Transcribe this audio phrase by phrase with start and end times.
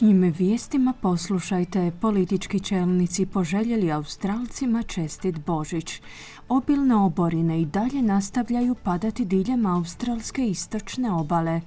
[0.00, 6.00] Današnjim vijestima poslušajte politički čelnici poželjeli Australcima čestit Božić.
[6.48, 11.60] Obilne oborine i dalje nastavljaju padati diljem australske istočne obale.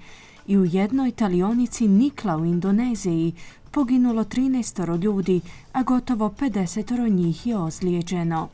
[0.47, 3.33] I u jednoj talionici Nikla u Indoneziji
[3.71, 5.41] poginulo 13 ljudi,
[5.73, 8.49] a gotovo 50 njih je ozlijeđeno.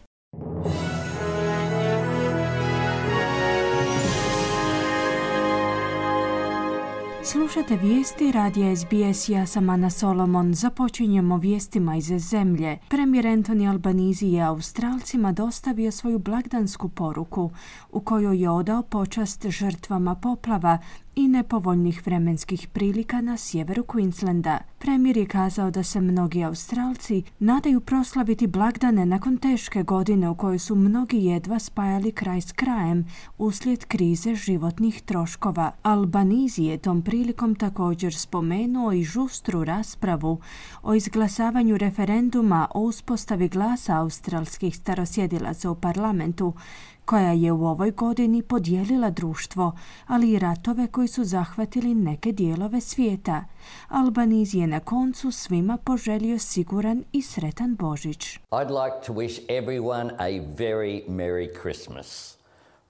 [7.24, 10.54] Slušate vijesti radija SBS, ja sam Ana Solomon.
[10.54, 12.78] Započinjemo vijestima iz zemlje.
[12.90, 17.52] Premijer Anthony Albanizi je Australcima dostavio svoju blagdansku poruku
[17.92, 20.78] u kojoj je odao počast žrtvama poplava
[21.20, 24.58] i nepovoljnih vremenskih prilika na sjeveru Queenslanda.
[24.78, 30.60] Premijer je kazao da se mnogi Australci nadaju proslaviti blagdane nakon teške godine u kojoj
[30.60, 33.06] su mnogi jedva spajali kraj s krajem
[33.38, 35.72] uslijed krize životnih troškova.
[35.82, 40.40] Albanizi je tom prilikom također spomenuo i žustru raspravu
[40.84, 46.54] o izglasavanju referenduma o uspostavi glasa australskih starosjedilaca u parlamentu
[47.10, 49.72] koja je u ovoj godini podijelila društvo,
[50.08, 53.46] ali i ratove koji su zahvatili neke dijelove svijeta.
[53.88, 58.40] Albaniz je na koncu svima poželio siguran i sretan Božić.
[58.52, 62.38] I'd like to wish everyone a very Merry Christmas.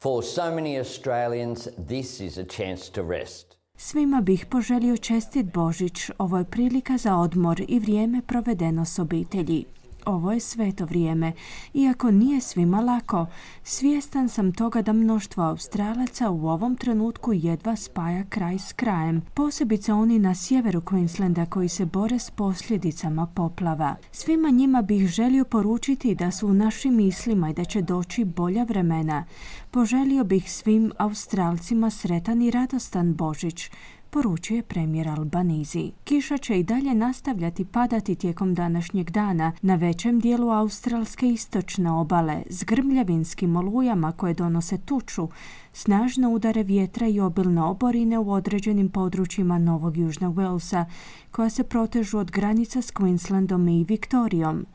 [0.01, 3.57] For so many Australians, this is a chance to rest.
[3.75, 9.65] Svima bih poželio čestit Božić, ovo je prilika za odmor i vrijeme provedeno s obitelji.
[10.05, 11.31] Ovo je sveto vrijeme.
[11.73, 13.25] Iako nije svima lako,
[13.63, 19.93] svjestan sam toga da mnoštvo Australaca u ovom trenutku jedva spaja kraj s krajem, posebice
[19.93, 23.95] oni na sjeveru Queenslanda koji se bore s posljedicama poplava.
[24.11, 28.63] Svima njima bih želio poručiti da su u našim mislima i da će doći bolja
[28.63, 29.25] vremena.
[29.71, 33.69] Poželio bih svim Australcima sretan i radostan Božić,
[34.09, 35.91] poručuje premijer Albanizi.
[36.03, 42.43] Kiša će i dalje nastavljati padati tijekom današnjeg dana na većem dijelu australske istočne obale
[42.49, 45.27] s grmljavinskim olujama koje donose tuču,
[45.73, 50.85] snažne udare vjetra i obilne oborine u određenim područjima Novog Južnog Walesa,
[51.31, 54.65] koja se protežu od granica s Queenslandom i Viktorijom.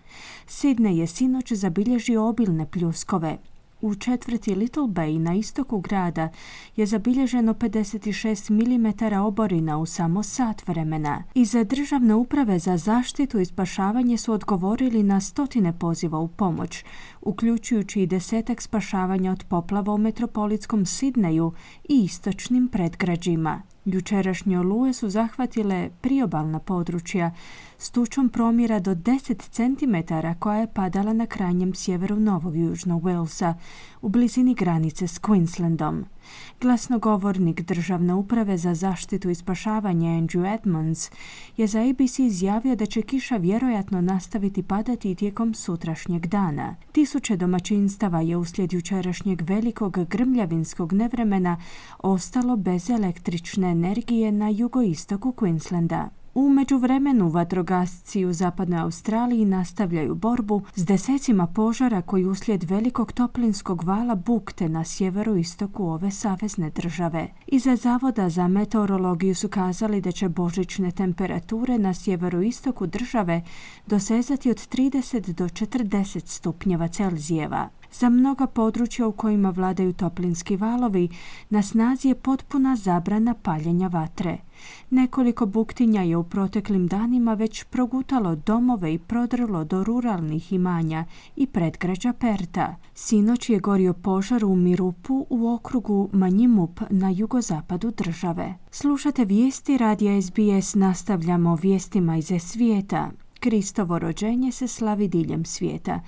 [0.47, 3.39] Sidney je sinoć zabilježio obilne pljuskove,
[3.81, 6.29] u četvrti Little Bay na istoku grada
[6.77, 11.23] je zabilježeno 56 mm oborina u samo sat vremena.
[11.35, 16.85] Iza državne uprave za zaštitu i spašavanje su odgovorili na stotine poziva u pomoć,
[17.21, 21.53] uključujući i desetak spašavanja od poplava u metropolitskom Sidneju
[21.89, 23.63] i istočnim predgrađima.
[23.85, 27.31] Jučerašnje oluje su zahvatile priobalna područja
[27.79, 33.55] s tučom promjera do 10 cm koja je padala na krajnjem sjeveru Novog Južnog Walesa
[34.03, 36.05] u blizini granice s Queenslandom.
[36.61, 41.11] Glasnogovornik državne uprave za zaštitu i spašavanje Andrew Edmonds
[41.57, 46.77] je za ABC izjavio da će kiša vjerojatno nastaviti padati tijekom sutrašnjeg dana.
[46.93, 51.57] Tisuće domaćinstava je uslijed jučerašnjeg velikog grmljavinskog nevremena
[51.99, 56.24] ostalo bez električne energije na jugoistoku Queenslanda.
[56.35, 63.85] U međuvremenu vatrogasci u zapadnoj Australiji nastavljaju borbu s desecima požara koji uslijed velikog toplinskog
[63.85, 67.29] vala bukte na sjeveroistoku ove savezne države.
[67.47, 73.43] Iza Zavoda za meteorologiju su kazali da će božićne temperature na sjeveroistoku države
[73.87, 77.69] dosezati od 30 do 40 stupnjeva Celzijeva.
[77.99, 81.09] Za mnoga područja u kojima vladaju toplinski valovi
[81.51, 84.39] na snazi je potpuna zabrana paljenja vatre.
[84.91, 91.05] Nekoliko buktinja je u proteklim danima već progutalo domove i prodrlo do ruralnih imanja
[91.37, 92.77] i predgrađa Perta.
[92.95, 98.55] Sinoć je gorio požar u Mirupu u okrugu Manjimup na jugozapadu države.
[98.71, 103.11] Slušate vijesti radija SBS, nastavljamo vijestima iz svijeta.
[103.45, 106.01] Kristovo rođenje se slavi diljem svijeta,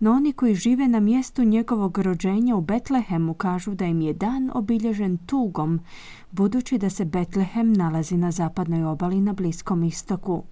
[0.00, 4.50] no oni koji žive na mjestu njegovog rođenja u Betlehemu kažu da im je dan
[4.54, 5.80] obilježen tugom,
[6.30, 10.42] budući da se Betlehem nalazi na zapadnoj obali na Bliskom istoku.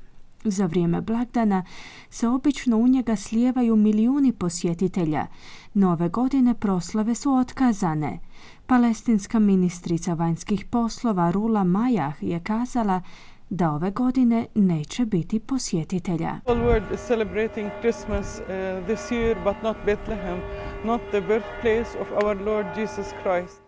[0.45, 1.65] Za vrijeme blagdana
[2.11, 5.27] se obično u njega slijevaju milijuni posjetitelja.
[5.75, 8.19] Nove godine proslave su otkazane.
[8.67, 13.03] Palestinska ministrica vanjskih poslova Rula Majah je kazala
[13.51, 16.41] da ove godine neće biti posjetitelja.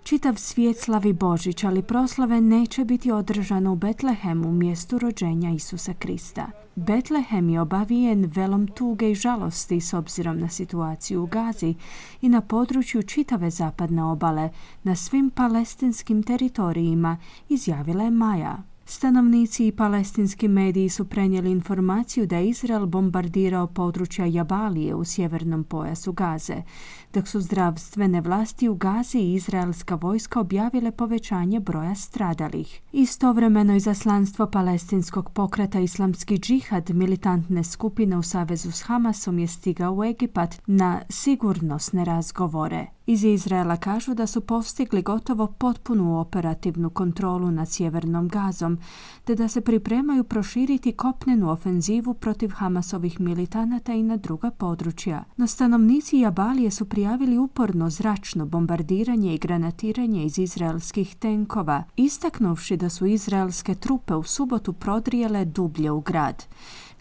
[0.03, 6.51] Čitav svijet slavi Božić, ali proslave neće biti održano u Betlehemu, mjestu rođenja Isusa Krista.
[6.75, 11.75] Betlehem je obavijen velom tuge i žalosti s obzirom na situaciju u Gazi
[12.21, 14.51] i na području čitave zapadne obale,
[14.83, 17.17] na svim palestinskim teritorijima,
[17.49, 18.72] izjavila je Maja.
[18.95, 25.65] Stanovnici i palestinski mediji su prenijeli informaciju da je Izrael bombardirao područja Jabalije u sjevernom
[25.65, 26.63] pojasu Gaze,
[27.15, 32.81] dok su zdravstvene vlasti u Gazi i izraelska vojska objavile povećanje broja stradalih.
[32.93, 40.05] Istovremeno izaslanstvo palestinskog pokreta Islamski džihad militantne skupine u savezu s Hamasom je stigao u
[40.05, 42.87] Egipat na sigurnosne razgovore.
[43.13, 48.79] Iz Izraela kažu da su postigli gotovo potpunu operativnu kontrolu nad sjevernom gazom,
[49.25, 55.25] te da se pripremaju proširiti kopnenu ofenzivu protiv Hamasovih militanata i na druga područja.
[55.37, 62.89] No stanovnici Jabalije su prijavili uporno zračno bombardiranje i granatiranje iz izraelskih tenkova, istaknuvši da
[62.89, 66.45] su izraelske trupe u subotu prodrijele dublje u grad.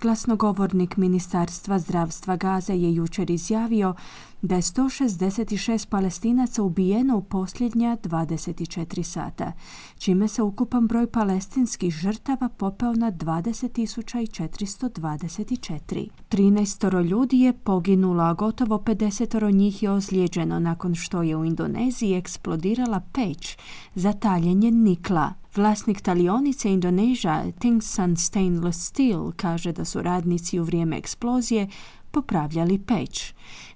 [0.01, 3.95] Glasnogovornik Ministarstva zdravstva Gaza je jučer izjavio
[4.41, 9.51] da je 166 palestinaca ubijeno u posljednja 24 sata,
[9.97, 16.07] čime se ukupan broj palestinskih žrtava popeo na 20.424.
[16.29, 22.13] 13 ljudi je poginulo, a gotovo 50 njih je ozlijeđeno nakon što je u Indoneziji
[22.13, 23.57] eksplodirala peć
[23.95, 25.33] za taljenje nikla.
[25.55, 31.67] Vlasnik talionice Indoneža Tingsan Stainless Steel kaže da su radnici u vrijeme eksplozije
[32.11, 33.33] popravljali peć.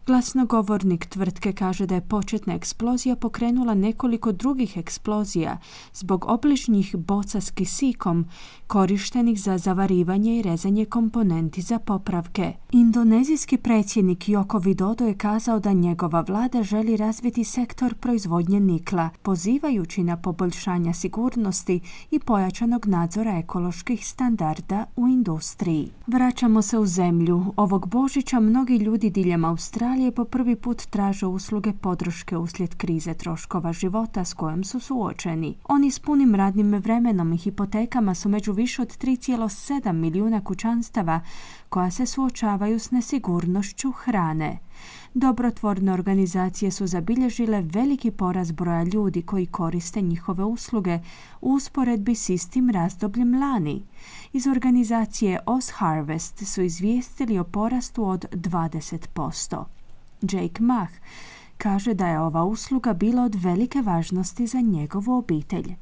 [0.07, 5.57] Glasnogovornik tvrtke kaže da je početna eksplozija pokrenula nekoliko drugih eksplozija
[5.93, 8.25] zbog obližnjih boca s kisikom
[8.67, 12.53] korištenih za zavarivanje i rezanje komponenti za popravke.
[12.71, 20.03] Indonezijski predsjednik Joko Widodo je kazao da njegova vlada želi razviti sektor proizvodnje nikla, pozivajući
[20.03, 21.79] na poboljšanja sigurnosti
[22.11, 25.91] i pojačanog nadzora ekoloških standarda u industriji.
[26.07, 27.45] Vraćamo se u zemlju.
[27.55, 33.13] Ovog Božića mnogi ljudi diljem Australije Australije po prvi put traže usluge podrške uslijed krize
[33.13, 35.57] troškova života s kojom su suočeni.
[35.63, 41.21] Oni s punim radnim vremenom i hipotekama su među više od 3,7 milijuna kućanstava
[41.69, 44.59] koja se suočavaju s nesigurnošću hrane.
[45.13, 50.99] Dobrotvorne organizacije su zabilježile veliki poraz broja ljudi koji koriste njihove usluge
[51.41, 53.83] u usporedbi s istim razdobljem lani.
[54.33, 59.63] Iz organizacije Oz Harvest su izvijestili o porastu od 20%.
[60.31, 60.91] Jake Mach,
[61.57, 65.75] kaže da je ova usluga bila od velike važnosti za njegovu obitelj.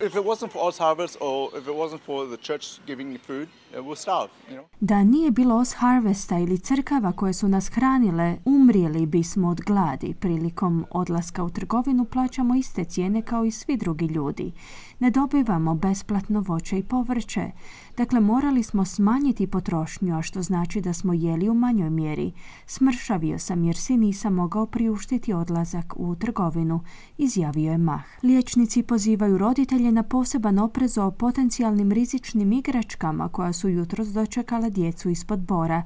[4.80, 10.14] Da nije bilo Oz Harvesta ili crkava koje su nas hranile, umrijeli bismo od gladi.
[10.20, 14.52] Prilikom odlaska u trgovinu plaćamo iste cijene kao i svi drugi ljudi.
[15.00, 17.52] Ne dobivamo besplatno voće i povrće.
[17.98, 22.31] Dakle, morali smo smanjiti potrošnju, a što znači da smo jeli u manjoj mjeri.
[22.66, 26.80] Smršavio sam jer si nisam mogao priuštiti odlazak u trgovinu,
[27.18, 28.04] izjavio je Mah.
[28.24, 35.10] Liječnici pozivaju roditelje na poseban oprez o potencijalnim rizičnim igračkama koja su jutros dočekala djecu
[35.10, 35.83] ispod bora,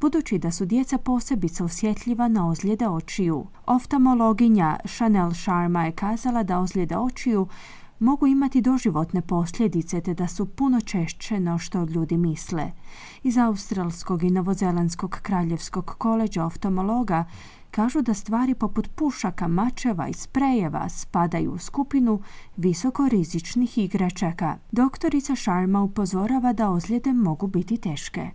[0.00, 3.46] budući da su djeca posebice osjetljiva na ozljede očiju.
[3.66, 7.46] Oftalmologinja Chanel Sharma je kazala da ozljede očiju
[8.00, 12.64] mogu imati doživotne posljedice te da su puno češće no što ljudi misle.
[13.22, 17.24] Iz Australskog i Novozelandskog kraljevskog koleđa oftalmologa
[17.70, 22.20] kažu da stvari poput pušaka, mačeva i sprejeva spadaju u skupinu
[22.56, 24.54] visokorizičnih igračaka.
[24.72, 28.30] Doktorica Sharma upozorava da ozljede mogu biti teške.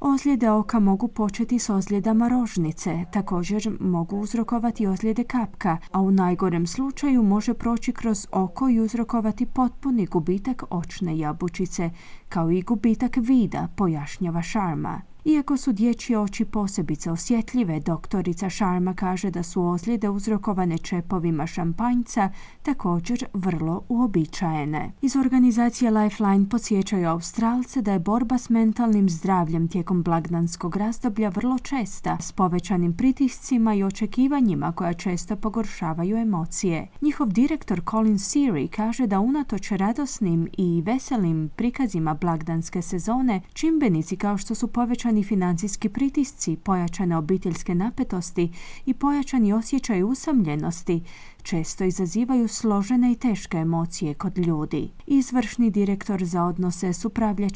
[0.00, 6.66] Ozljede oka mogu početi s ozljedama rožnice, također mogu uzrokovati ozljede kapka, a u najgorem
[6.66, 11.90] slučaju može proći kroz oko i uzrokovati potpuni gubitak očne jabučice,
[12.28, 15.00] kao i gubitak vida, pojašnjava Sharma.
[15.24, 22.30] Iako su dječje oči posebice osjetljive, doktorica Sharma kaže da su ozljede uzrokovane čepovima šampanjca
[22.62, 24.92] također vrlo uobičajene.
[25.02, 31.58] Iz organizacije Lifeline podsjećaju Australce da je borba s mentalnim zdravljem tijekom blagdanskog razdoblja vrlo
[31.58, 36.88] česta, s povećanim pritiscima i očekivanjima koja često pogoršavaju emocije.
[37.00, 44.38] Njihov direktor Colin Seary kaže da unatoč radosnim i veselim prikazima blagdanske sezone, čimbenici kao
[44.38, 48.52] što su povećani financijski pritisci, pojačane obiteljske napetosti
[48.86, 51.02] i pojačani osjećaj usamljenosti
[51.42, 54.90] često izazivaju složene i teške emocije kod ljudi.
[55.06, 57.04] Izvršni direktor za odnose s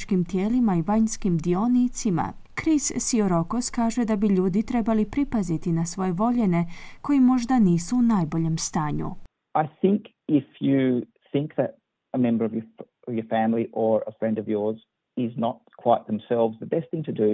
[0.03, 6.13] upravljačkim tijelima i vanjskim dionicima Chris Siorokos kaže da bi ljudi trebali pripaziti na svoje
[6.13, 6.67] voljene
[7.03, 9.09] koji možda nisu u najboljem stanju.
[9.63, 11.71] I think if you think that
[12.13, 12.67] a member of your,
[13.07, 14.79] your family or a friend of yours
[15.17, 17.31] is not quite themselves, the best thing to do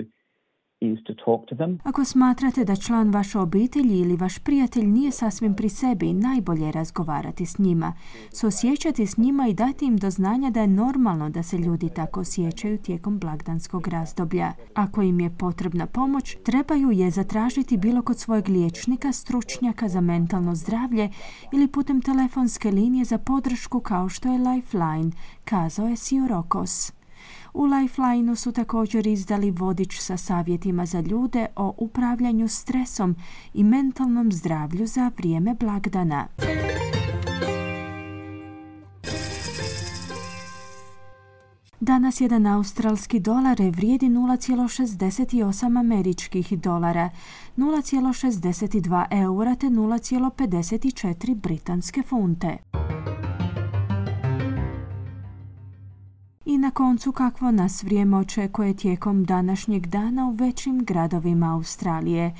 [1.83, 6.73] Ako smatrate da član vaše obitelji ili vaš prijatelj nije sasvim pri sebi, najbolje je
[6.73, 7.93] razgovarati s njima,
[8.33, 12.21] suosjećati s njima i dati im do znanja da je normalno da se ljudi tako
[12.21, 14.53] osjećaju tijekom blagdanskog razdoblja.
[14.75, 20.55] Ako im je potrebna pomoć, trebaju je zatražiti bilo kod svojeg liječnika, stručnjaka za mentalno
[20.55, 21.11] zdravlje
[21.53, 25.11] ili putem telefonske linije za podršku kao što je Lifeline,
[25.45, 26.99] kazao je Siorokos.
[27.55, 33.17] U Lifelineu su također izdali vodič sa savjetima za ljude o upravljanju stresom
[33.55, 36.27] i mentalnom zdravlju za vrijeme blagdana.
[41.81, 47.11] Danas jedan australski dolar vrijedi 0,68 američkih dolara,
[47.57, 52.59] 0,62 eura te 0,54 britanske funte.
[56.61, 62.35] Na koncu kakvo nas vrijeme očekuje tijekom današnjeg dana u većim gradovima Australije.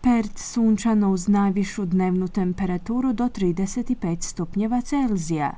[0.00, 5.56] Perth sunčano uz najvišu dnevnu temperaturu do 35 stupnjeva Celzija.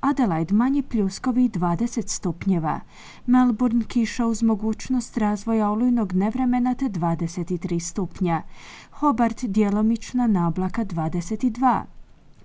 [0.00, 2.80] Adelaide manji pljuskovi 20 stupnjeva.
[3.26, 8.42] Melbourne kiša uz mogućnost razvoja olujnog nevremena te 23 stupnja.
[8.90, 11.82] Hobart djelomična nablaka 22.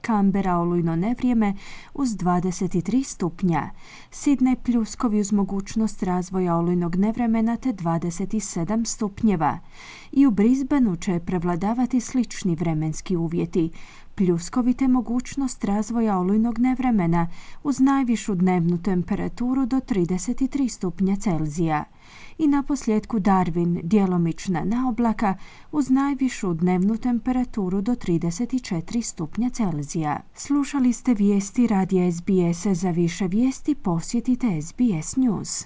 [0.05, 1.53] Kambera olujno nevrijeme
[1.93, 3.69] uz 23 stupnja,
[4.11, 9.59] Sidne pljuskovi uz mogućnost razvoja olujnog nevremena te 27 stupnjeva.
[10.11, 13.71] I u Brisbaneu će prevladavati slični vremenski uvjeti,
[14.15, 17.27] pljuskovite mogućnost razvoja olujnog nevremena
[17.63, 21.83] uz najvišu dnevnu temperaturu do 33 stupnja Celzija
[22.37, 25.35] i na posljedku Darwin djelomična naoblaka
[25.71, 30.19] uz najvišu dnevnu temperaturu do 34 stupnja Celzija.
[30.35, 32.67] Slušali ste vijesti radija SBS.
[32.67, 35.65] Za više vijesti posjetite SBS News.